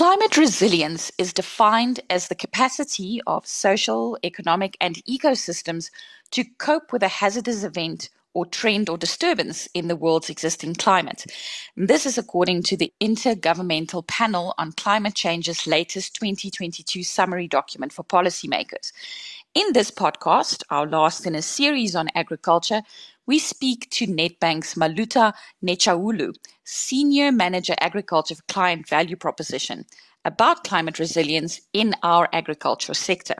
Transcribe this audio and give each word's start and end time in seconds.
Climate 0.00 0.38
resilience 0.38 1.12
is 1.18 1.34
defined 1.34 2.00
as 2.08 2.28
the 2.28 2.34
capacity 2.34 3.20
of 3.26 3.46
social, 3.46 4.16
economic, 4.24 4.74
and 4.80 4.96
ecosystems 5.04 5.90
to 6.30 6.42
cope 6.56 6.90
with 6.90 7.02
a 7.02 7.08
hazardous 7.08 7.64
event 7.64 8.08
or 8.32 8.46
trend 8.46 8.88
or 8.88 8.96
disturbance 8.96 9.68
in 9.74 9.88
the 9.88 9.96
world's 9.96 10.30
existing 10.30 10.74
climate. 10.74 11.26
This 11.76 12.06
is 12.06 12.16
according 12.16 12.62
to 12.62 12.78
the 12.78 12.90
Intergovernmental 12.98 14.06
Panel 14.06 14.54
on 14.56 14.72
Climate 14.72 15.14
Change's 15.14 15.66
latest 15.66 16.14
2022 16.14 17.02
summary 17.02 17.46
document 17.46 17.92
for 17.92 18.02
policymakers. 18.02 18.92
In 19.54 19.66
this 19.74 19.90
podcast, 19.90 20.62
our 20.70 20.86
last 20.86 21.26
in 21.26 21.34
a 21.34 21.42
series 21.42 21.94
on 21.94 22.08
agriculture, 22.14 22.80
we 23.30 23.38
speak 23.38 23.88
to 23.90 24.08
Nedbank's 24.08 24.74
Maluta 24.74 25.32
Netshaulu, 25.64 26.34
Senior 26.64 27.30
Manager 27.30 27.76
Agriculture 27.80 28.34
Client 28.48 28.88
Value 28.88 29.14
Proposition, 29.14 29.84
about 30.24 30.64
climate 30.64 30.98
resilience 30.98 31.60
in 31.72 31.94
our 32.02 32.28
agriculture 32.32 32.92
sector. 32.92 33.36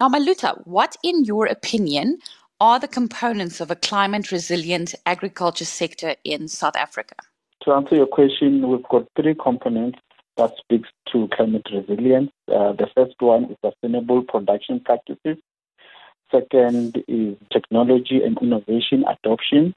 Now, 0.00 0.08
Maluta, 0.08 0.60
what, 0.66 0.96
in 1.04 1.24
your 1.24 1.46
opinion, 1.46 2.18
are 2.60 2.80
the 2.80 2.88
components 2.88 3.60
of 3.60 3.70
a 3.70 3.76
climate 3.76 4.32
resilient 4.32 4.96
agriculture 5.06 5.64
sector 5.64 6.16
in 6.24 6.48
South 6.48 6.74
Africa? 6.74 7.14
To 7.62 7.72
answer 7.72 7.94
your 7.94 8.08
question, 8.08 8.68
we've 8.68 8.82
got 8.90 9.06
three 9.14 9.36
components 9.36 10.00
that 10.38 10.56
speaks 10.58 10.88
to 11.12 11.28
climate 11.36 11.68
resilience. 11.72 12.32
Uh, 12.48 12.72
the 12.72 12.88
first 12.96 13.14
one 13.20 13.44
is 13.44 13.56
sustainable 13.64 14.24
production 14.24 14.80
practices. 14.80 15.36
Second 16.30 17.02
is 17.08 17.36
technology 17.52 18.22
and 18.24 18.38
innovation 18.40 19.04
adoption. 19.08 19.74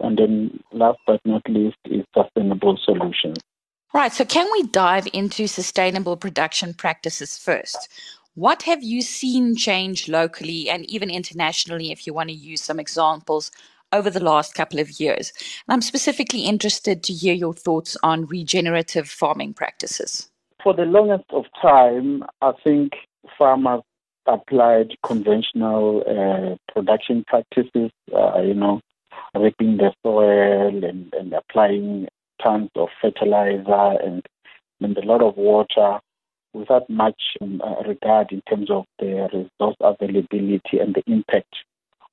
And 0.00 0.18
then 0.18 0.60
last 0.72 0.98
but 1.06 1.20
not 1.24 1.42
least 1.48 1.76
is 1.84 2.04
sustainable 2.16 2.78
solutions. 2.82 3.38
Right. 3.92 4.12
So, 4.12 4.24
can 4.24 4.48
we 4.52 4.62
dive 4.68 5.08
into 5.12 5.46
sustainable 5.46 6.16
production 6.16 6.74
practices 6.74 7.36
first? 7.36 7.88
What 8.34 8.62
have 8.62 8.82
you 8.82 9.02
seen 9.02 9.56
change 9.56 10.08
locally 10.08 10.70
and 10.70 10.88
even 10.88 11.10
internationally, 11.10 11.90
if 11.90 12.06
you 12.06 12.14
want 12.14 12.28
to 12.28 12.34
use 12.34 12.62
some 12.62 12.78
examples, 12.78 13.50
over 13.92 14.08
the 14.08 14.22
last 14.22 14.54
couple 14.54 14.78
of 14.78 15.00
years? 15.00 15.32
And 15.66 15.74
I'm 15.74 15.82
specifically 15.82 16.42
interested 16.42 17.02
to 17.02 17.12
hear 17.12 17.34
your 17.34 17.52
thoughts 17.52 17.96
on 18.02 18.26
regenerative 18.26 19.08
farming 19.08 19.54
practices. 19.54 20.30
For 20.62 20.72
the 20.72 20.84
longest 20.84 21.24
of 21.30 21.46
time, 21.60 22.22
I 22.40 22.52
think 22.62 22.92
farmers 23.36 23.82
applied 24.32 24.96
conventional 25.04 26.02
uh, 26.06 26.72
production 26.72 27.24
practices, 27.26 27.90
uh, 28.14 28.40
you 28.40 28.54
know, 28.54 28.80
ripping 29.34 29.76
the 29.76 29.92
soil 30.02 30.84
and, 30.84 31.12
and 31.14 31.32
applying 31.32 32.08
tons 32.42 32.70
of 32.76 32.88
fertilizer 33.00 33.98
and, 34.02 34.26
and 34.80 34.96
a 34.96 35.04
lot 35.04 35.22
of 35.22 35.36
water 35.36 35.98
without 36.52 36.88
much 36.90 37.20
um, 37.40 37.60
uh, 37.64 37.82
regard 37.86 38.32
in 38.32 38.42
terms 38.48 38.70
of 38.70 38.84
the 38.98 39.28
resource 39.32 39.76
availability 39.80 40.78
and 40.80 40.94
the 40.94 41.02
impact 41.06 41.54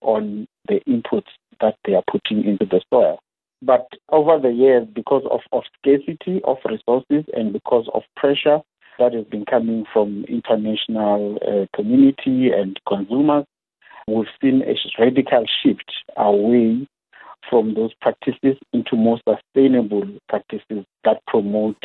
on 0.01 0.47
the 0.67 0.79
inputs 0.87 1.31
that 1.59 1.75
they 1.85 1.93
are 1.95 2.03
putting 2.11 2.43
into 2.43 2.65
the 2.65 2.81
soil. 2.93 3.19
But 3.61 3.87
over 4.09 4.37
the 4.39 4.53
years, 4.53 4.87
because 4.93 5.23
of, 5.31 5.39
of 5.51 5.63
scarcity 5.79 6.41
of 6.43 6.57
resources 6.65 7.25
and 7.33 7.51
because 7.51 7.89
of 7.93 8.03
pressure 8.15 8.59
that 8.99 9.13
has 9.13 9.25
been 9.25 9.45
coming 9.45 9.85
from 9.91 10.25
international 10.27 11.37
uh, 11.41 11.65
community 11.75 12.49
and 12.51 12.79
consumers, 12.87 13.45
we've 14.07 14.25
seen 14.41 14.61
a 14.63 14.75
radical 15.01 15.45
shift 15.63 15.91
away 16.15 16.87
from 17.49 17.73
those 17.75 17.93
practices 18.01 18.57
into 18.73 18.95
more 18.95 19.19
sustainable 19.27 20.03
practices 20.27 20.85
that 21.03 21.21
promote 21.27 21.77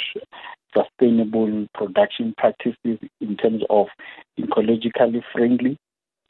sustainable 0.75 1.67
production 1.75 2.35
practices 2.37 2.99
in 3.21 3.37
terms 3.37 3.63
of 3.71 3.87
ecologically 4.41 5.23
friendly 5.33 5.77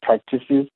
practices, 0.01 0.67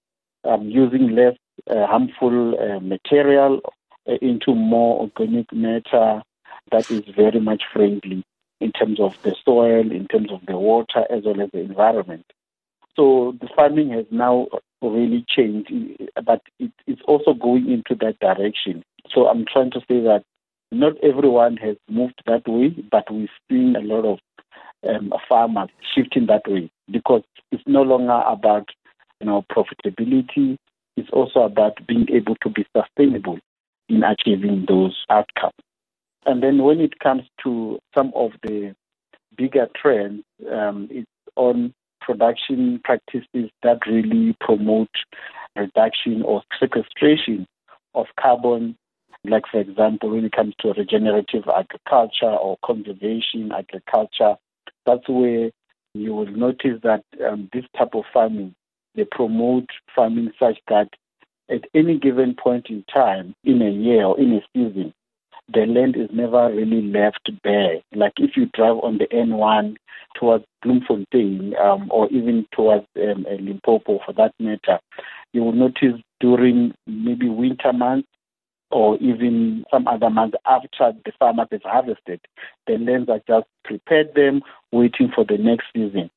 um, 0.46 0.70
using 0.70 1.16
less 1.16 1.36
uh, 1.70 1.86
harmful 1.86 2.56
uh, 2.60 2.80
material 2.80 3.60
uh, 4.08 4.14
into 4.22 4.56
more 4.56 5.02
organic 5.02 5.52
matter 5.52 6.22
that 6.72 6.90
is 6.90 7.04
very 7.16 7.40
much 7.40 7.64
friendly 7.74 8.24
in 8.60 8.72
terms 8.72 9.00
of 9.00 9.16
the 9.24 9.36
soil, 9.46 9.92
in 9.92 10.08
terms 10.08 10.32
of 10.32 10.46
the 10.48 10.58
water, 10.58 11.06
as 11.10 11.24
well 11.26 11.42
as 11.42 11.50
the 11.52 11.60
environment. 11.60 12.26
So 12.96 13.36
the 13.40 13.48
farming 13.56 13.92
has 13.92 14.06
now 14.10 14.48
really 14.82 15.24
changed, 15.28 15.72
but 16.26 16.42
it, 16.60 16.72
it's 16.88 17.02
also 17.08 17.34
going 17.34 17.70
into 17.70 17.96
that 18.04 18.20
direction. 18.20 18.84
So 19.14 19.28
I'm 19.28 19.46
trying 19.46 19.72
to 19.72 19.80
say 19.82 20.02
that 20.02 20.24
not 20.72 20.94
everyone 21.04 21.58
has 21.58 21.78
moved 21.90 22.22
that 22.26 22.48
way, 22.48 22.76
but 22.92 23.12
we've 23.12 23.30
seen 23.50 23.76
a 23.76 23.82
lot 23.82 24.06
of 24.06 24.20
um, 24.88 25.14
farmers 25.28 25.70
shifting 25.96 26.28
that 26.28 26.48
way 26.48 26.70
because 26.92 27.24
it's 27.52 27.64
no 27.66 27.82
longer 27.82 28.22
about 28.28 28.70
you 29.22 29.28
know 29.28 29.46
profitability. 29.52 30.58
It's 30.96 31.10
also 31.14 31.42
about 31.42 31.86
being 31.88 32.08
able 32.12 32.36
to 32.42 32.50
be 32.50 32.66
sustainable 32.76 33.40
in 33.88 34.04
achieving 34.04 34.66
those 34.68 35.06
outcomes. 35.10 35.54
And 36.28 36.44
then 36.44 36.62
when 36.62 36.82
it 36.82 37.00
comes 37.00 37.24
to 37.44 37.80
some 37.96 38.12
of 38.14 38.32
the 38.44 38.76
bigger 39.38 39.68
trends, 39.82 40.24
um, 40.52 40.90
it's 40.92 41.08
on 41.38 41.74
production 42.02 42.82
practices 42.84 43.50
that 43.64 43.80
really 43.88 44.36
promote 44.42 44.90
reduction 45.56 46.22
or 46.24 46.44
sequestration 46.60 47.48
of 47.96 48.08
carbon. 48.20 48.76
Like, 49.24 49.44
for 49.50 49.62
example, 49.62 50.10
when 50.10 50.26
it 50.26 50.34
comes 50.34 50.54
to 50.60 50.74
regenerative 50.74 51.44
agriculture 51.48 52.26
or 52.26 52.58
conservation 52.64 53.54
agriculture, 53.58 54.36
that's 54.86 55.08
where 55.08 55.50
you 55.94 56.14
will 56.14 56.28
notice 56.28 56.80
that 56.84 57.04
um, 57.26 57.50
this 57.54 57.64
type 57.78 57.96
of 57.96 58.04
farming, 58.14 58.54
they 58.96 59.06
promote 59.06 59.70
farming 59.96 60.32
such 60.38 60.58
that 60.68 60.90
at 61.50 61.62
any 61.74 61.98
given 61.98 62.36
point 62.36 62.68
in 62.70 62.84
time, 62.94 63.34
in 63.46 63.62
a 63.62 63.70
year 63.70 64.04
or 64.04 64.20
in 64.20 64.34
a 64.34 64.42
season, 64.54 64.94
the 65.54 65.66
land 65.66 65.96
is 65.96 66.10
never 66.12 66.52
really 66.54 66.82
left 66.82 67.30
bare. 67.44 67.78
Like 67.96 68.14
if 68.18 68.32
you 68.36 68.48
drive 68.54 68.78
on 68.84 68.98
the 68.98 69.08
N1 69.08 69.76
towards 70.16 70.46
Bloemfontein 70.64 71.54
um, 71.58 71.88
or 71.92 72.10
even 72.10 72.46
towards 72.54 72.86
um, 72.98 73.26
uh, 73.30 73.36
Limpopo 73.42 74.00
for 74.06 74.14
that 74.14 74.34
matter, 74.40 74.80
you 75.34 75.44
will 75.44 75.54
notice 75.54 76.02
during 76.20 76.74
maybe 76.86 77.30
winter 77.30 77.72
months 77.72 78.08
or 78.72 78.98
even 78.98 79.64
some 79.72 79.88
other 79.88 80.10
months 80.10 80.38
after 80.46 80.92
the 81.06 81.12
farmers 81.18 81.48
have 81.52 81.62
harvested, 81.64 82.20
the 82.66 82.78
lands 82.78 83.10
are 83.10 83.22
just 83.28 83.48
prepared 83.64 84.14
them, 84.16 84.42
waiting 84.72 85.10
for 85.14 85.24
the 85.24 85.38
next 85.38 85.68
season. 85.74 86.10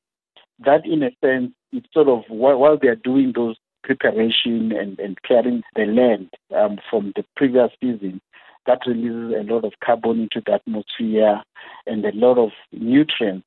That, 0.59 0.85
in 0.85 1.01
a 1.03 1.11
sense, 1.23 1.53
it's 1.71 1.87
sort 1.93 2.09
of 2.09 2.23
while 2.27 2.77
they 2.77 2.89
are 2.89 2.95
doing 2.95 3.31
those 3.33 3.55
preparation 3.83 4.71
and, 4.73 4.99
and 4.99 5.21
clearing 5.23 5.63
the 5.75 5.85
land 5.85 6.29
um, 6.55 6.77
from 6.89 7.13
the 7.15 7.23
previous 7.35 7.71
season, 7.81 8.21
that 8.67 8.79
releases 8.85 9.33
a 9.39 9.51
lot 9.51 9.65
of 9.65 9.73
carbon 9.83 10.21
into 10.21 10.41
the 10.45 10.53
atmosphere 10.53 11.41
and 11.87 12.05
a 12.05 12.11
lot 12.13 12.37
of 12.37 12.49
nutrients 12.71 13.45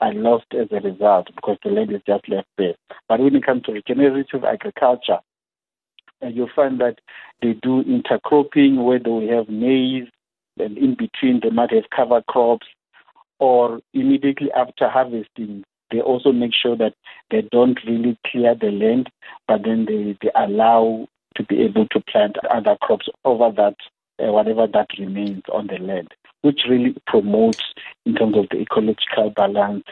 are 0.00 0.14
lost 0.14 0.46
as 0.52 0.68
a 0.70 0.80
result 0.80 1.28
because 1.34 1.58
the 1.62 1.70
land 1.70 1.92
is 1.92 2.00
just 2.06 2.28
left 2.28 2.48
there. 2.56 2.74
But 3.08 3.20
when 3.20 3.36
it 3.36 3.44
comes 3.44 3.62
to 3.62 3.72
regenerative 3.72 4.44
agriculture, 4.44 5.18
uh, 6.22 6.28
you'll 6.28 6.50
find 6.54 6.80
that 6.80 6.98
they 7.42 7.54
do 7.54 7.82
intercropping 7.84 8.84
where 8.84 8.98
they 8.98 9.26
have 9.34 9.48
maize 9.48 10.08
and 10.58 10.76
in 10.76 10.94
between 10.94 11.40
they 11.42 11.50
might 11.50 11.72
have 11.72 11.84
cover 11.94 12.22
crops 12.28 12.66
or 13.38 13.80
immediately 13.94 14.50
after 14.52 14.88
harvesting 14.88 15.64
they 15.90 16.00
also 16.00 16.30
make 16.30 16.52
sure 16.54 16.76
that 16.76 16.94
they 17.30 17.42
don't 17.50 17.78
really 17.86 18.18
clear 18.26 18.54
the 18.54 18.70
land 18.70 19.08
but 19.48 19.62
then 19.64 19.86
they, 19.86 20.16
they 20.22 20.30
allow 20.36 21.06
to 21.36 21.42
be 21.44 21.62
able 21.62 21.86
to 21.88 22.00
plant 22.10 22.36
other 22.50 22.76
crops 22.82 23.08
over 23.24 23.50
that 23.56 23.76
uh, 24.22 24.32
whatever 24.32 24.66
that 24.66 24.88
remains 24.98 25.42
on 25.52 25.66
the 25.66 25.78
land, 25.78 26.08
which 26.42 26.60
really 26.68 26.94
promotes 27.06 27.62
in 28.06 28.14
terms 28.14 28.36
of 28.36 28.46
the 28.50 28.58
ecological 28.58 29.30
balance 29.30 29.84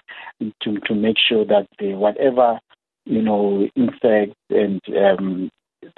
to 0.63 0.79
to 0.81 0.95
make 0.95 1.17
sure 1.19 1.45
that 1.45 1.67
the 1.79 1.95
whatever 1.95 2.59
you 3.05 3.23
know 3.23 3.69
insects 3.77 4.37
and 4.51 4.81
um, 4.97 5.51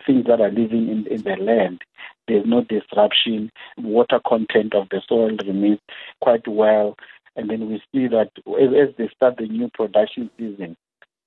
things 0.06 0.26
that 0.26 0.40
are 0.40 0.50
living 0.50 0.88
in, 0.88 1.06
in 1.06 1.22
the 1.22 1.36
land, 1.42 1.80
there's 2.28 2.46
no 2.46 2.62
disruption. 2.62 3.50
Water 3.78 4.20
content 4.26 4.74
of 4.74 4.88
the 4.90 5.02
soil 5.08 5.36
remains 5.46 5.80
quite 6.20 6.46
well, 6.46 6.96
and 7.36 7.50
then 7.50 7.68
we 7.68 7.82
see 7.92 8.06
that 8.08 8.30
as, 8.60 8.88
as 8.88 8.94
they 8.96 9.08
start 9.14 9.36
the 9.38 9.46
new 9.46 9.68
production 9.74 10.30
season, 10.38 10.76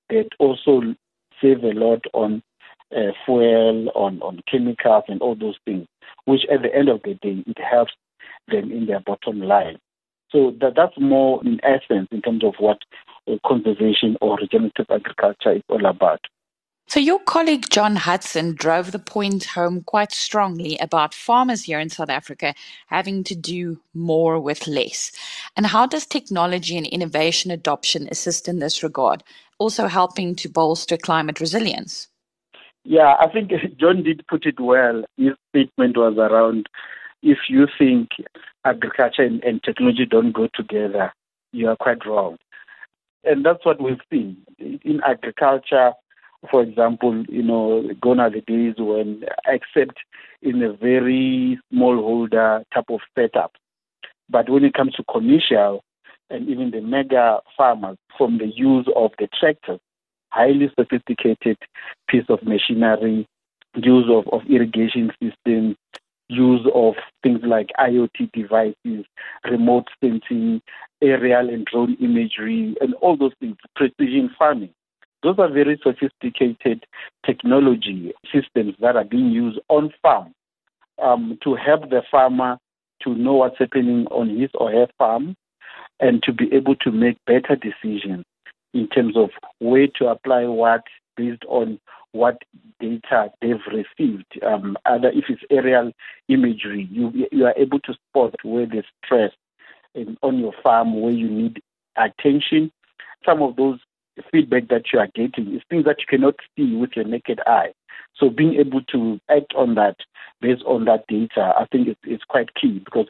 they 0.08 0.28
also 0.38 0.94
save 1.42 1.64
a 1.64 1.72
lot 1.72 2.04
on 2.12 2.42
uh, 2.94 3.12
fuel, 3.24 3.90
on, 3.94 4.20
on 4.22 4.40
chemicals, 4.50 5.04
and 5.08 5.20
all 5.20 5.34
those 5.34 5.58
things, 5.64 5.86
which 6.24 6.42
at 6.52 6.62
the 6.62 6.74
end 6.74 6.88
of 6.88 7.02
the 7.04 7.14
day, 7.14 7.42
it 7.46 7.58
helps 7.58 7.92
them 8.48 8.70
in 8.70 8.86
their 8.86 9.00
bottom 9.00 9.40
line. 9.40 9.78
So 10.30 10.52
that, 10.60 10.74
that's 10.76 10.98
more 10.98 11.40
in 11.44 11.60
essence 11.62 12.08
in 12.10 12.20
terms 12.22 12.44
of 12.44 12.54
what 12.58 12.78
uh, 13.30 13.36
conservation 13.46 14.16
or 14.20 14.36
regenerative 14.36 14.86
agriculture 14.90 15.52
is 15.52 15.62
all 15.68 15.86
about. 15.86 16.20
So, 16.86 17.00
your 17.00 17.18
colleague 17.18 17.70
John 17.70 17.96
Hudson 17.96 18.54
drove 18.54 18.92
the 18.92 18.98
point 18.98 19.44
home 19.44 19.82
quite 19.82 20.12
strongly 20.12 20.76
about 20.78 21.14
farmers 21.14 21.62
here 21.62 21.80
in 21.80 21.88
South 21.88 22.10
Africa 22.10 22.54
having 22.88 23.24
to 23.24 23.34
do 23.34 23.80
more 23.94 24.38
with 24.38 24.66
less. 24.66 25.10
And 25.56 25.66
how 25.66 25.86
does 25.86 26.04
technology 26.04 26.76
and 26.76 26.86
innovation 26.86 27.50
adoption 27.50 28.06
assist 28.10 28.48
in 28.48 28.58
this 28.58 28.82
regard, 28.82 29.24
also 29.58 29.86
helping 29.86 30.36
to 30.36 30.48
bolster 30.48 30.98
climate 30.98 31.40
resilience? 31.40 32.08
Yeah, 32.84 33.14
I 33.18 33.28
think 33.28 33.50
John 33.80 34.02
did 34.02 34.26
put 34.28 34.46
it 34.46 34.60
well. 34.60 35.04
His 35.16 35.32
statement 35.50 35.96
was 35.96 36.16
around 36.18 36.68
if 37.22 37.38
you 37.48 37.66
think 37.78 38.10
agriculture 38.64 39.22
and, 39.22 39.42
and 39.42 39.62
technology 39.62 40.06
don't 40.06 40.32
go 40.32 40.48
together, 40.54 41.12
you 41.52 41.68
are 41.68 41.76
quite 41.76 42.04
wrong. 42.06 42.36
And 43.24 43.44
that's 43.44 43.64
what 43.64 43.80
we've 43.80 44.00
seen. 44.12 44.36
In 44.58 45.00
agriculture, 45.06 45.92
for 46.50 46.62
example, 46.62 47.24
you 47.28 47.42
know, 47.42 47.88
gone 48.00 48.20
are 48.20 48.30
the 48.30 48.42
days 48.42 48.74
when, 48.76 49.24
except 49.46 49.98
in 50.42 50.62
a 50.62 50.74
very 50.74 51.58
smallholder 51.72 52.64
type 52.74 52.84
of 52.90 53.00
setup. 53.18 53.52
But 54.28 54.50
when 54.50 54.64
it 54.64 54.74
comes 54.74 54.92
to 54.94 55.04
commercial 55.04 55.82
and 56.28 56.48
even 56.48 56.70
the 56.70 56.82
mega 56.82 57.38
farmers, 57.56 57.96
from 58.18 58.38
the 58.38 58.46
use 58.46 58.86
of 58.94 59.12
the 59.18 59.28
tractors, 59.38 59.80
highly 60.34 60.68
sophisticated 60.78 61.56
piece 62.08 62.24
of 62.28 62.42
machinery, 62.42 63.26
use 63.76 64.06
of, 64.10 64.26
of 64.32 64.42
irrigation 64.48 65.12
systems, 65.22 65.76
use 66.28 66.66
of 66.74 66.94
things 67.22 67.40
like 67.44 67.68
IoT 67.78 68.32
devices, 68.32 69.04
remote 69.48 69.84
sensing, 70.02 70.60
aerial 71.02 71.48
and 71.48 71.64
drone 71.66 71.96
imagery, 72.00 72.74
and 72.80 72.94
all 72.94 73.16
those 73.16 73.32
things, 73.38 73.56
precision 73.76 74.30
farming. 74.38 74.70
Those 75.22 75.38
are 75.38 75.50
very 75.50 75.80
sophisticated 75.82 76.84
technology 77.24 78.12
systems 78.32 78.74
that 78.80 78.96
are 78.96 79.04
being 79.04 79.30
used 79.30 79.58
on 79.68 79.92
farm 80.02 80.32
um, 81.02 81.38
to 81.44 81.54
help 81.54 81.90
the 81.90 82.02
farmer 82.10 82.58
to 83.02 83.14
know 83.14 83.34
what's 83.34 83.58
happening 83.58 84.06
on 84.10 84.28
his 84.28 84.50
or 84.54 84.70
her 84.70 84.86
farm 84.98 85.34
and 86.00 86.22
to 86.24 86.32
be 86.32 86.52
able 86.52 86.74
to 86.76 86.90
make 86.90 87.16
better 87.26 87.56
decisions 87.56 88.24
in 88.74 88.88
terms 88.88 89.16
of 89.16 89.30
where 89.60 89.86
to 89.98 90.08
apply 90.08 90.44
what 90.44 90.82
based 91.16 91.44
on 91.48 91.80
what 92.12 92.42
data 92.80 93.30
they've 93.40 93.56
received. 93.72 94.26
Um, 94.44 94.76
either 94.86 95.08
if 95.08 95.24
it's 95.28 95.42
aerial 95.50 95.92
imagery, 96.28 96.88
you 96.90 97.12
you 97.32 97.46
are 97.46 97.54
able 97.56 97.80
to 97.80 97.94
spot 97.94 98.34
where 98.42 98.66
there's 98.66 98.84
stress 99.04 99.32
in, 99.94 100.16
on 100.22 100.38
your 100.38 100.52
farm, 100.62 101.00
where 101.00 101.12
you 101.12 101.28
need 101.28 101.62
attention. 101.96 102.70
Some 103.24 103.42
of 103.42 103.56
those 103.56 103.78
feedback 104.30 104.68
that 104.68 104.84
you 104.92 104.98
are 104.98 105.08
getting 105.14 105.54
is 105.54 105.62
things 105.68 105.84
that 105.84 105.96
you 106.00 106.06
cannot 106.08 106.34
see 106.56 106.76
with 106.76 106.90
your 106.94 107.04
naked 107.04 107.40
eye. 107.46 107.72
So 108.16 108.30
being 108.30 108.54
able 108.54 108.82
to 108.92 109.20
act 109.28 109.54
on 109.56 109.74
that 109.74 109.96
based 110.40 110.62
on 110.66 110.84
that 110.84 111.06
data, 111.08 111.52
I 111.58 111.66
think 111.72 111.88
it's, 111.88 112.00
it's 112.04 112.24
quite 112.24 112.54
key 112.54 112.80
because 112.84 113.06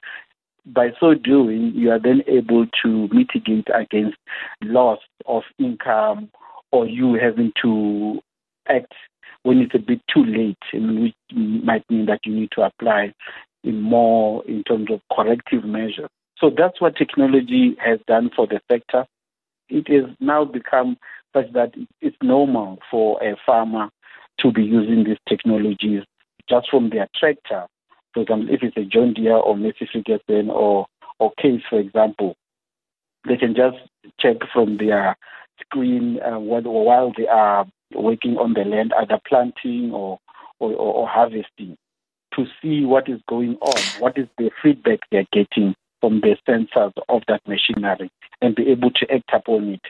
by 0.67 0.93
so 0.99 1.15
doing, 1.15 1.73
you 1.75 1.91
are 1.91 1.99
then 1.99 2.23
able 2.27 2.67
to 2.83 3.09
mitigate 3.13 3.69
against 3.75 4.17
loss 4.63 4.99
of 5.27 5.43
income 5.59 6.31
or 6.73 6.87
you 6.87 7.15
having 7.15 7.53
to 7.63 8.21
act 8.69 8.93
when 9.43 9.59
it's 9.59 9.75
a 9.75 9.79
bit 9.79 10.01
too 10.13 10.25
late, 10.25 10.57
which 10.73 11.15
might 11.33 11.89
mean 11.91 12.07
that 12.07 12.21
you 12.25 12.35
need 12.35 12.51
to 12.53 12.63
apply 12.63 13.13
in 13.63 13.81
more 13.81 14.45
in 14.47 14.63
terms 14.65 14.91
of 14.91 15.01
corrective 15.15 15.65
measures. 15.65 16.09
So 16.39 16.51
that's 16.51 16.81
what 16.81 16.97
technology 16.97 17.77
has 17.79 18.01
done 18.07 18.31
for 18.35 18.47
the 18.47 18.61
sector. 18.71 19.07
It 19.69 19.89
has 19.89 20.15
now 20.21 20.45
become 20.45 20.97
such 21.35 21.53
that 21.53 21.75
it's 22.01 22.17
normal 22.23 22.79
for 22.91 23.23
a 23.23 23.37
farmer 23.45 23.91
to 24.41 24.53
be 24.53 24.63
using 24.63 25.05
these 25.05 25.19
technologies 25.29 26.03
just 26.49 26.69
from 26.71 26.91
their 26.91 27.09
tractor. 27.19 27.67
For 28.15 28.23
example, 28.23 28.55
if 28.55 28.63
it's 28.63 28.77
a 28.77 28.85
John 28.85 29.13
Deere 29.13 29.37
or 29.37 29.57
Massey 29.57 29.89
Ferguson 29.93 30.51
or 30.51 30.87
or 31.19 31.33
Case, 31.41 31.63
for 31.69 31.79
example, 31.79 32.37
they 33.29 33.37
can 33.37 33.55
just 33.55 33.77
check 34.19 34.37
from 34.53 34.79
their 34.79 35.17
screen 35.61 36.21
uh, 36.23 36.39
while 36.39 37.13
they 37.17 37.27
are 37.27 37.67
working 37.95 38.37
on 38.37 38.55
the 38.55 38.63
land, 38.63 38.93
either 38.99 39.21
planting 39.27 39.93
or, 39.93 40.19
or, 40.59 40.73
or 40.73 41.09
harvesting, 41.09 41.77
to 42.35 42.45
see 42.61 42.85
what 42.85 43.09
is 43.09 43.21
going 43.29 43.57
on, 43.61 44.01
what 44.01 44.19
is 44.19 44.27
the 44.39 44.51
feedback 44.63 44.99
they're 45.11 45.27
getting 45.33 45.75
from 46.01 46.21
the 46.21 46.37
sensors 46.49 46.93
of 47.09 47.23
that 47.29 47.41
machinery, 47.47 48.11
and 48.43 48.57
be 48.57 48.69
able 48.69 48.91
to 48.91 49.07
act 49.11 49.31
upon 49.33 49.69
it. 49.69 49.81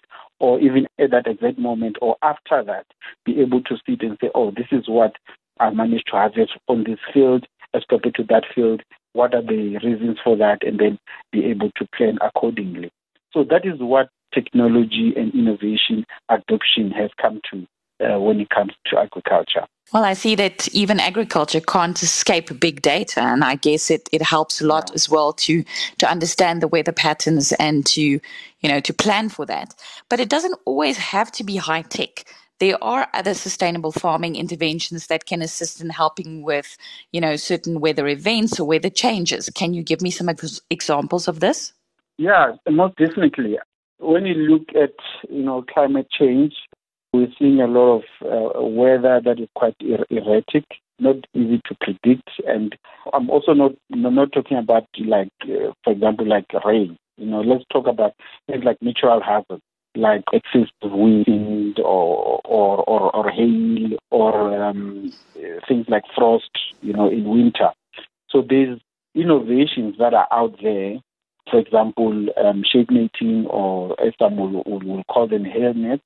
Or 0.40 0.60
even 0.60 0.86
at 0.98 1.10
that 1.12 1.26
exact 1.26 1.58
moment 1.58 1.96
or 2.02 2.16
after 2.22 2.62
that, 2.64 2.86
be 3.24 3.40
able 3.40 3.62
to 3.62 3.76
sit 3.88 4.02
and 4.02 4.18
say, 4.20 4.30
oh, 4.34 4.50
this 4.50 4.66
is 4.70 4.88
what 4.88 5.14
I 5.58 5.70
managed 5.70 6.08
to 6.08 6.12
harvest 6.12 6.52
on 6.68 6.84
this 6.84 6.98
field 7.12 7.46
as 7.74 7.82
compared 7.88 8.14
to 8.16 8.24
that 8.24 8.44
field. 8.54 8.82
What 9.12 9.34
are 9.34 9.42
the 9.42 9.78
reasons 9.84 10.18
for 10.22 10.36
that? 10.36 10.58
And 10.62 10.78
then 10.78 10.98
be 11.32 11.44
able 11.46 11.70
to 11.76 11.86
plan 11.96 12.18
accordingly. 12.20 12.90
So 13.32 13.44
that 13.44 13.64
is 13.64 13.80
what 13.80 14.08
technology 14.32 15.12
and 15.16 15.32
innovation 15.34 16.04
adoption 16.28 16.90
has 16.90 17.10
come 17.20 17.40
to 17.50 17.66
uh, 18.04 18.18
when 18.18 18.40
it 18.40 18.50
comes 18.50 18.72
to 18.86 18.98
agriculture. 18.98 19.64
Well, 19.92 20.04
I 20.04 20.14
see 20.14 20.34
that 20.36 20.66
even 20.68 20.98
agriculture 20.98 21.60
can't 21.60 22.02
escape 22.02 22.58
big 22.58 22.82
data, 22.82 23.20
and 23.20 23.44
I 23.44 23.56
guess 23.56 23.90
it, 23.90 24.08
it 24.12 24.22
helps 24.22 24.60
a 24.60 24.66
lot 24.66 24.92
as 24.94 25.08
well 25.08 25.32
to 25.34 25.62
to 25.98 26.10
understand 26.10 26.62
the 26.62 26.68
weather 26.68 26.92
patterns 26.92 27.52
and 27.52 27.84
to 27.86 28.02
you 28.02 28.20
know 28.64 28.80
to 28.80 28.94
plan 28.94 29.28
for 29.28 29.46
that. 29.46 29.74
But 30.08 30.20
it 30.20 30.28
doesn't 30.28 30.58
always 30.64 30.96
have 30.96 31.30
to 31.32 31.44
be 31.44 31.56
high 31.56 31.82
tech. 31.82 32.24
There 32.60 32.82
are 32.82 33.08
other 33.12 33.34
sustainable 33.34 33.92
farming 33.92 34.36
interventions 34.36 35.08
that 35.08 35.26
can 35.26 35.42
assist 35.42 35.80
in 35.80 35.90
helping 35.90 36.42
with 36.42 36.76
you 37.12 37.20
know 37.20 37.36
certain 37.36 37.80
weather 37.80 38.06
events 38.06 38.60
or 38.60 38.66
weather 38.66 38.90
changes. 38.90 39.50
Can 39.54 39.74
you 39.74 39.82
give 39.82 40.00
me 40.00 40.10
some 40.10 40.28
ex- 40.28 40.60
examples 40.70 41.28
of 41.28 41.40
this? 41.40 41.72
Yeah, 42.18 42.52
most 42.70 42.96
definitely. 42.96 43.58
When 43.98 44.26
you 44.26 44.34
look 44.34 44.68
at 44.74 44.94
you 45.28 45.42
know 45.42 45.62
climate 45.62 46.08
change, 46.10 46.54
we're 47.12 47.28
seeing 47.38 47.60
a 47.60 47.66
lot 47.66 47.98
of 47.98 48.02
uh, 48.22 48.62
weather 48.62 49.20
that 49.24 49.40
is 49.40 49.48
quite 49.54 49.76
er- 49.82 50.06
erratic, 50.10 50.64
not 50.98 51.16
easy 51.34 51.60
to 51.66 51.76
predict, 51.80 52.28
and 52.46 52.76
I'm 53.12 53.30
also 53.30 53.52
not 53.52 53.72
not 53.90 54.32
talking 54.32 54.58
about 54.58 54.86
like, 54.98 55.28
uh, 55.42 55.72
for 55.82 55.92
example, 55.92 56.26
like 56.26 56.46
rain. 56.64 56.96
You 57.16 57.26
know, 57.26 57.40
let's 57.40 57.64
talk 57.72 57.86
about 57.86 58.12
things 58.48 58.64
like 58.64 58.78
natural 58.80 59.20
hazards, 59.22 59.62
like 59.96 60.24
excessive 60.32 60.70
wind 60.82 61.78
or 61.78 62.40
or 62.44 62.84
or, 62.84 63.14
or 63.14 63.30
hail 63.30 63.96
or 64.10 64.64
um, 64.64 65.12
things 65.68 65.86
like 65.88 66.04
frost. 66.14 66.50
You 66.80 66.92
know, 66.92 67.08
in 67.08 67.24
winter. 67.24 67.70
So 68.28 68.44
there's 68.46 68.78
innovations 69.14 69.96
that 69.98 70.12
are 70.12 70.28
out 70.30 70.56
there 70.62 70.98
for 71.50 71.58
example, 71.58 72.26
um, 72.42 72.64
shade 72.64 72.90
netting 72.90 73.46
or 73.46 74.00
as 74.00 74.14
some 74.18 74.36
will, 74.36 74.62
will, 74.64 75.04
call 75.04 75.28
them 75.28 75.44
hail 75.44 75.74
nets, 75.74 76.02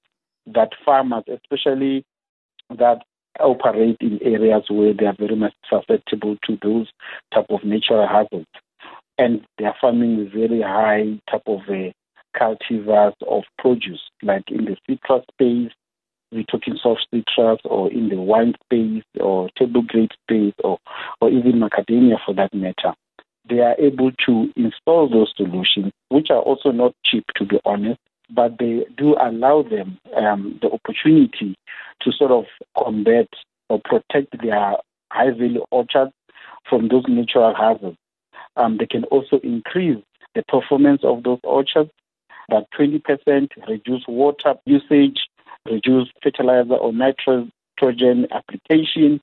that 0.46 0.70
farmers, 0.84 1.24
especially 1.28 2.04
that 2.76 3.02
operate 3.40 3.96
in 4.00 4.18
areas 4.22 4.64
where 4.68 4.92
they 4.92 5.06
are 5.06 5.16
very 5.18 5.36
much 5.36 5.54
susceptible 5.68 6.36
to 6.44 6.58
those 6.62 6.88
type 7.32 7.46
of 7.50 7.62
natural 7.64 8.06
hazards, 8.06 8.48
and 9.16 9.42
they 9.58 9.64
are 9.64 9.76
farming 9.80 10.18
with 10.18 10.32
very 10.32 10.60
high 10.60 11.18
type 11.30 11.42
of 11.46 11.60
uh, 11.68 11.90
cultivars 12.38 13.14
of 13.26 13.44
produce, 13.58 14.00
like 14.22 14.50
in 14.50 14.64
the 14.66 14.76
citrus 14.86 15.24
space, 15.32 15.72
we're 16.30 16.44
talking 16.44 16.78
soft 16.82 17.06
citrus, 17.12 17.58
or 17.64 17.90
in 17.90 18.10
the 18.10 18.16
wine 18.16 18.54
space, 18.64 19.04
or 19.18 19.48
table 19.58 19.82
grape 19.82 20.10
space, 20.24 20.54
or 20.62 20.78
or 21.20 21.30
even 21.30 21.60
macadamia 21.60 22.16
for 22.24 22.34
that 22.34 22.52
matter 22.54 22.92
they 23.48 23.60
are 23.60 23.76
able 23.78 24.10
to 24.26 24.50
install 24.56 25.08
those 25.08 25.32
solutions, 25.36 25.92
which 26.08 26.28
are 26.30 26.40
also 26.40 26.70
not 26.70 26.94
cheap, 27.04 27.24
to 27.36 27.44
be 27.44 27.58
honest, 27.64 28.00
but 28.30 28.58
they 28.58 28.84
do 28.96 29.16
allow 29.20 29.62
them 29.62 29.98
um, 30.16 30.58
the 30.60 30.70
opportunity 30.70 31.54
to 32.02 32.12
sort 32.12 32.30
of 32.30 32.44
combat 32.76 33.28
or 33.68 33.80
protect 33.84 34.36
their 34.42 34.76
high 35.10 35.30
value 35.30 35.64
orchards 35.70 36.12
from 36.68 36.88
those 36.88 37.04
natural 37.08 37.54
hazards. 37.54 37.96
Um, 38.56 38.76
they 38.78 38.86
can 38.86 39.04
also 39.04 39.38
increase 39.42 40.02
the 40.34 40.42
performance 40.48 41.00
of 41.04 41.22
those 41.22 41.40
orchards 41.44 41.90
by 42.48 42.62
20%, 42.78 43.48
reduce 43.68 44.04
water 44.08 44.54
usage, 44.64 45.20
reduce 45.66 46.08
fertilizer 46.22 46.74
or 46.74 46.92
nitrogen 46.92 48.26
application. 48.32 49.20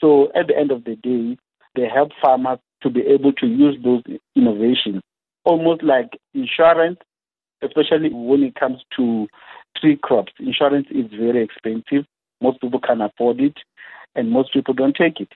So 0.00 0.30
at 0.34 0.48
the 0.48 0.58
end 0.58 0.70
of 0.70 0.84
the 0.84 0.96
day, 0.96 1.36
they 1.76 1.88
help 1.88 2.10
farmers 2.20 2.58
to 2.82 2.90
be 2.90 3.00
able 3.02 3.32
to 3.34 3.46
use 3.46 3.76
those 3.82 4.02
innovations, 4.36 5.02
almost 5.44 5.82
like 5.82 6.18
insurance, 6.34 6.98
especially 7.62 8.10
when 8.12 8.42
it 8.42 8.54
comes 8.54 8.82
to 8.96 9.26
tree 9.76 9.96
crops. 10.00 10.32
Insurance 10.38 10.86
is 10.90 11.06
very 11.10 11.42
expensive. 11.42 12.04
Most 12.40 12.60
people 12.60 12.80
can 12.80 13.00
afford 13.00 13.40
it, 13.40 13.56
and 14.14 14.30
most 14.30 14.52
people 14.52 14.74
don't 14.74 14.94
take 14.94 15.20
it. 15.20 15.32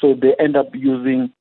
So 0.00 0.14
they 0.14 0.34
end 0.38 0.56
up 0.56 0.68
using 0.74 1.32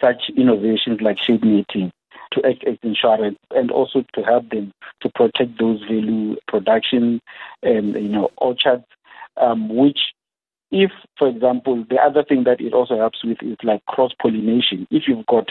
such 0.00 0.30
innovations 0.36 1.00
like 1.00 1.18
shade 1.18 1.44
netting 1.44 1.92
to 2.32 2.46
act 2.46 2.64
as 2.66 2.76
insurance 2.82 3.38
and 3.50 3.70
also 3.70 4.04
to 4.14 4.22
help 4.22 4.48
them 4.50 4.72
to 5.00 5.08
protect 5.10 5.58
those 5.58 5.80
value 5.82 6.36
production 6.46 7.20
and 7.62 7.94
you 7.94 8.08
know 8.08 8.30
orchards 8.38 8.84
um, 9.36 9.74
which 9.74 9.98
if, 10.70 10.90
for 11.18 11.28
example, 11.28 11.84
the 11.88 11.96
other 11.96 12.22
thing 12.22 12.44
that 12.44 12.60
it 12.60 12.74
also 12.74 12.96
helps 12.96 13.24
with 13.24 13.38
is 13.42 13.56
like 13.62 13.84
cross 13.86 14.12
pollination. 14.20 14.86
If 14.90 15.04
you've 15.06 15.26
got 15.26 15.48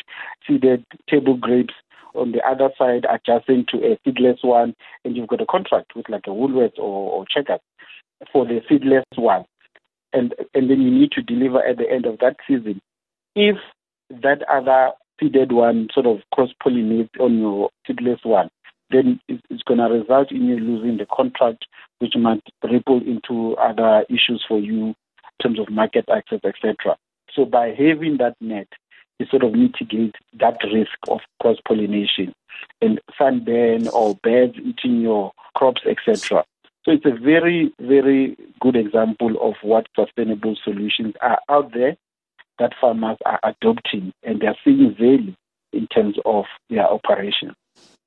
seeded 0.48 0.86
table 1.10 1.36
grapes 1.36 1.74
on 2.13 2.31
the 2.31 2.41
other 2.48 2.69
side 2.77 3.05
adjacent 3.10 3.69
to 3.69 3.77
a 3.77 3.98
seedless 4.05 4.39
one, 4.43 4.75
and 5.03 5.15
you've 5.15 5.27
got 5.27 5.41
a 5.41 5.46
contract 5.46 5.96
with 5.96 6.07
like 6.10 6.27
a 6.27 6.31
Woolworths 6.31 6.77
or, 6.77 7.12
or 7.12 7.25
Checkers 7.27 7.60
for 8.31 8.46
the 8.46 8.62
seedless 8.69 9.05
one, 9.15 9.46
and 10.13 10.34
and 10.53 10.69
then 10.69 10.81
you 10.81 10.91
need 10.91 11.12
to 11.12 11.22
deliver 11.22 11.63
at 11.63 11.77
the 11.77 11.89
end 11.89 12.05
of 12.05 12.19
that 12.19 12.36
season. 12.48 12.79
If 13.36 13.57
that 14.10 14.43
other 14.50 14.91
seeded 15.20 15.52
one 15.52 15.88
sort 15.94 16.06
of 16.06 16.20
cross 16.34 16.50
pollinates 16.64 17.20
on 17.20 17.40
your 17.40 17.70
seedless 17.86 18.20
one, 18.24 18.50
then 18.92 19.20
it's 19.28 19.64
going 19.64 19.80
to 19.80 19.86
result 19.86 20.32
in 20.32 20.46
you 20.46 20.58
losing 20.58 20.98
the 20.98 21.06
contract, 21.06 21.66
which 22.00 22.16
might 22.16 22.44
ripple 22.64 23.02
into 23.06 23.56
other 23.58 24.06
issues 24.10 24.44
for 24.48 24.60
you 24.60 24.88
in 24.88 24.96
terms 25.42 25.60
of 25.60 25.70
market 25.70 26.06
access, 26.14 26.40
etc. 26.44 26.98
So 27.34 27.46
by 27.46 27.70
having 27.70 28.18
that 28.18 28.36
net, 28.40 28.68
you 29.20 29.26
sort 29.28 29.44
of 29.44 29.54
mitigate 29.54 30.16
that 30.40 30.58
risk 30.74 30.98
of 31.10 31.20
cross 31.42 31.58
pollination 31.68 32.34
and 32.82 33.00
sunburn 33.18 33.88
or 33.90 34.16
birds 34.24 34.56
eating 34.58 35.02
your 35.02 35.32
crops, 35.56 35.82
etc. 35.86 36.46
So 36.86 36.92
it's 36.92 37.06
a 37.06 37.12
very, 37.12 37.74
very 37.80 38.38
good 38.62 38.76
example 38.76 39.36
of 39.42 39.56
what 39.62 39.88
sustainable 39.96 40.56
solutions 40.64 41.16
are 41.22 41.40
out 41.50 41.74
there 41.74 41.98
that 42.60 42.74
farmers 42.80 43.18
are 43.26 43.40
adopting 43.44 44.14
and 44.24 44.42
they're 44.42 44.58
seeing 44.64 44.96
value 44.98 45.34
in 45.74 45.88
terms 45.88 46.16
of 46.26 46.46
their 46.70 46.88
operation. 46.88 47.54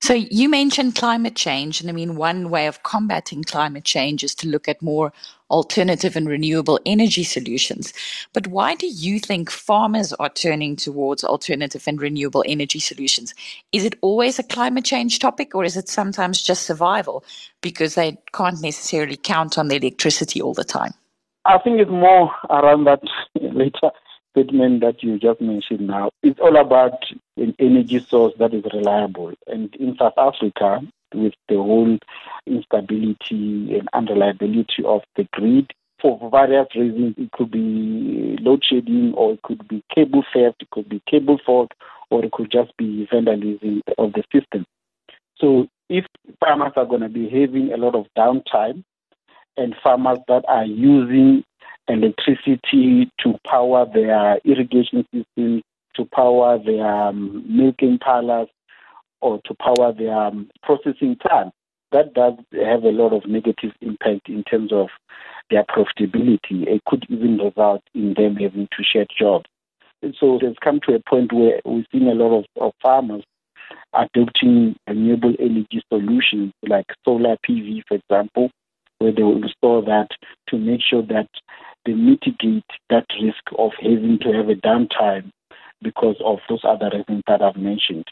So 0.03 0.15
you 0.15 0.49
mentioned 0.49 0.95
climate 0.95 1.37
change, 1.37 1.81
and 1.81 1.91
I 1.91 1.93
mean, 1.93 2.17
one 2.17 2.49
way 2.49 2.67
of 2.67 2.83
combating 2.85 3.45
climate 3.45 3.85
change 3.85 4.25
is 4.25 4.35
to 4.37 4.49
look 4.49 4.67
at 4.67 4.81
more 4.81 5.13
alternative 5.51 6.17
and 6.17 6.27
renewable 6.27 6.81
energy 6.87 7.23
solutions. 7.23 7.93
But 8.33 8.47
why 8.47 8.77
do 8.77 8.87
you 8.87 9.21
think 9.21 9.51
farmers 9.51 10.15
are 10.15 10.31
turning 10.31 10.75
towards 10.75 11.23
alternative 11.23 11.85
and 11.87 12.01
renewable 12.01 12.43
energy 12.47 12.81
solutions? 12.81 13.35
Is 13.73 13.85
it 13.85 13.95
always 14.01 14.39
a 14.39 14.43
climate 14.43 14.87
change 14.87 15.19
topic, 15.19 15.55
or 15.55 15.65
is 15.65 15.77
it 15.77 15.89
sometimes 15.89 16.41
just 16.41 16.63
survival 16.63 17.23
because 17.61 17.95
they 17.95 18.17
can't 18.33 18.63
necessarily 18.63 19.19
count 19.19 19.59
on 19.59 19.69
the 19.69 19.77
electricity 19.77 20.41
all 20.41 20.55
the 20.55 20.65
time? 20.65 20.95
I 21.45 21.59
think 21.59 21.79
it's 21.79 21.91
more 21.91 22.31
around 22.49 22.85
that 22.85 23.01
later 23.35 23.91
statement 24.31 24.81
that 24.81 25.03
you 25.03 25.19
just 25.19 25.41
mentioned 25.41 25.87
now, 25.87 26.11
it's 26.23 26.41
all 26.41 26.57
about 26.57 27.05
an 27.37 27.55
energy 27.59 27.99
source 27.99 28.33
that 28.39 28.55
is 28.55 28.65
reliable. 28.73 29.33
And 29.47 29.75
in 29.77 29.97
South 29.97 30.15
Africa, 30.17 30.81
with 31.15 31.35
the 31.49 31.57
whole 31.57 31.99
instability 32.47 33.79
and 33.79 33.89
unreliability 33.93 34.85
of 34.85 35.03
the 35.17 35.27
grid, 35.33 35.73
for 36.01 36.31
various 36.31 36.69
reasons, 36.75 37.15
it 37.19 37.31
could 37.33 37.51
be 37.51 38.39
load 38.41 38.63
shedding, 38.65 39.13
or 39.15 39.35
it 39.35 39.43
could 39.43 39.67
be 39.69 39.85
cable 39.95 40.25
theft, 40.33 40.63
it 40.63 40.71
could 40.71 40.89
be 40.89 41.03
cable 41.11 41.39
fault, 41.45 41.73
or 42.11 42.25
it 42.25 42.33
could 42.33 42.51
just 42.51 42.75
be 42.79 43.07
vandalism 43.13 43.83
of 43.99 44.13
the 44.15 44.25
system. 44.33 44.65
So 45.39 45.69
if 45.89 46.07
farmers 46.39 46.73
are 46.77 46.87
going 46.87 47.03
to 47.03 47.09
be 47.09 47.29
having 47.29 47.73
a 47.73 47.77
lot 47.77 47.95
of 47.95 48.07
downtime, 48.17 48.85
and 49.57 49.75
farmers 49.83 50.19
that 50.29 50.45
are 50.49 50.65
using 50.65 51.45
electricity 51.89 53.11
to 53.21 53.39
power 53.47 53.87
their 53.93 54.39
irrigation 54.45 55.05
systems, 55.13 55.63
to 55.97 56.05
power 56.15 56.59
their 56.65 56.87
um, 56.87 57.45
milking 57.49 57.99
parlors, 57.99 58.49
or 59.21 59.41
to 59.45 59.55
power 59.55 59.93
their 59.93 60.15
um, 60.15 60.49
processing 60.63 61.17
plants. 61.21 61.57
That 61.93 62.15
does 62.15 62.35
have 62.53 62.85
a 62.85 62.91
lot 62.91 63.13
of 63.13 63.29
negative 63.29 63.73
impact 63.81 64.29
in 64.29 64.45
terms 64.45 64.73
of 64.73 64.89
their 65.51 65.65
profitability. 65.65 66.67
It 66.69 66.83
could 66.87 67.05
even 67.09 67.39
result 67.39 67.83
in 67.95 68.15
them 68.15 68.37
having 68.37 68.69
to 68.77 68.85
shed 68.85 69.09
jobs. 69.19 69.47
So 70.19 70.39
it's 70.41 70.59
come 70.63 70.81
to 70.89 70.95
a 70.95 71.01
point 71.01 71.33
where 71.33 71.61
we're 71.65 71.85
seeing 71.93 72.09
a 72.09 72.15
lot 72.15 72.39
of, 72.39 72.45
of 72.61 72.73
farmers 72.81 73.25
adopting 73.95 74.77
renewable 74.87 75.35
energy 75.39 75.83
solutions 75.93 76.53
like 76.67 76.87
solar 77.05 77.37
PV, 77.49 77.83
for 77.89 77.97
example, 77.97 78.51
where 78.99 79.13
they 79.13 79.23
will 79.23 79.43
install 79.43 79.83
that 79.83 80.09
to 80.49 80.59
make 80.59 80.81
sure 80.89 81.03
that 81.03 81.29
they 81.85 81.93
mitigate 81.93 82.65
that 82.91 83.07
risk 83.23 83.43
of 83.59 83.73
having 83.81 84.19
to 84.23 84.33
have 84.33 84.49
a 84.49 84.55
downtime 84.55 85.31
because 85.83 86.17
of 86.25 86.39
those 86.49 86.63
other 86.65 86.91
reasons 86.93 87.23
that 87.27 87.43
I've 87.43 87.57
mentioned. 87.57 88.05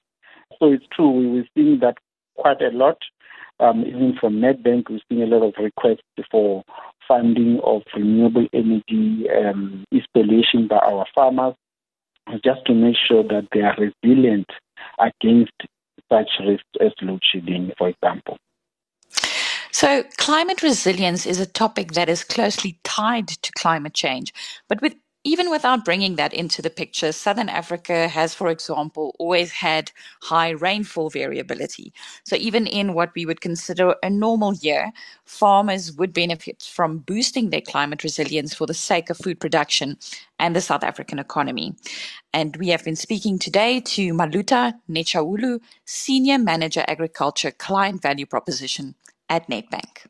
So 0.59 0.73
it's 0.73 0.87
true, 0.95 1.11
we 1.11 1.27
were 1.29 1.47
seeing 1.55 1.79
that 1.81 1.97
quite 2.37 2.63
a 2.63 2.71
lot. 2.71 2.99
Um, 3.61 3.85
even 3.85 4.17
from 4.21 4.37
Nedbank, 4.37 4.89
we're 4.89 5.01
seeing 5.09 5.23
a 5.23 5.27
lot 5.27 5.47
of 5.47 5.55
requests 5.59 6.03
for 6.31 6.63
funding 7.07 7.61
of 7.65 7.83
renewable 7.95 8.47
energy 8.53 9.27
um, 9.31 9.85
installation 9.91 10.69
by 10.69 10.77
our 10.77 11.07
farmers, 11.15 11.55
just 12.45 12.65
to 12.67 12.75
make 12.75 12.97
sure 13.09 13.23
that 13.25 13.49
they 13.53 13.61
are 13.61 13.77
resilient 13.77 14.47
against 15.01 15.53
such 16.11 16.29
risks 16.47 16.65
as 16.81 16.93
load 17.03 17.21
shedding, 17.33 17.73
for 17.77 17.89
example. 17.89 18.39
So, 19.81 20.03
climate 20.17 20.61
resilience 20.61 21.25
is 21.25 21.39
a 21.39 21.47
topic 21.47 21.93
that 21.93 22.09
is 22.09 22.25
closely 22.25 22.81
tied 22.83 23.29
to 23.29 23.53
climate 23.53 23.95
change. 23.95 24.35
But 24.69 24.83
with 24.83 24.97
even 25.23 25.53
without 25.53 25.85
bringing 25.85 26.17
that 26.17 26.33
into 26.35 26.61
the 26.61 26.69
picture, 26.69 27.13
Southern 27.13 27.49
Africa 27.49 28.09
has, 28.09 28.35
for 28.35 28.49
example, 28.49 29.15
always 29.21 29.53
had 29.53 29.93
high 30.21 30.51
rainfall 30.51 31.11
variability. 31.11 31.93
So, 32.25 32.35
even 32.35 32.67
in 32.67 32.93
what 32.93 33.13
we 33.15 33.25
would 33.25 33.41
consider 33.41 33.95
a 34.03 34.11
normal 34.11 34.55
year, 34.55 34.91
farmers 35.27 35.93
would 35.93 36.13
benefit 36.13 36.69
from 36.75 36.99
boosting 36.99 37.51
their 37.51 37.61
climate 37.61 38.03
resilience 38.03 38.53
for 38.55 38.67
the 38.67 38.75
sake 38.75 39.11
of 39.11 39.19
food 39.19 39.39
production 39.39 39.97
and 40.41 40.57
the 40.57 40.61
South 40.61 40.83
African 40.83 41.21
economy. 41.21 41.77
And 42.33 42.57
we 42.57 42.67
have 42.71 42.83
been 42.83 42.97
speaking 42.97 43.39
today 43.39 43.79
to 43.95 44.13
Maluta 44.13 44.75
Netshaulu, 44.91 45.61
Senior 45.85 46.39
Manager 46.39 46.85
Agriculture 46.89 47.53
Client 47.53 48.03
Value 48.03 48.27
Proposition 48.27 48.97
at 49.29 49.49
Nedbank. 49.49 50.07